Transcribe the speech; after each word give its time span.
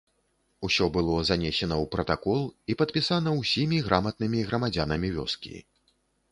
Усё 0.67 0.87
было 0.95 1.17
занесена 1.29 1.75
ў 1.83 1.91
пратакол 1.97 2.41
і 2.73 2.77
падпісана 2.81 3.37
ўсімі 3.41 3.77
граматнымі 3.91 4.39
грамадзянамі 4.51 5.15
вёскі. 5.19 5.55